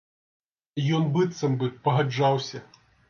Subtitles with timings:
[0.99, 2.65] Ён быццам бы пагаджаўся.